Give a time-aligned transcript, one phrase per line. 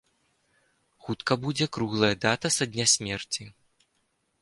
[1.09, 3.43] Хутка будзе круглая дата са дня смерці.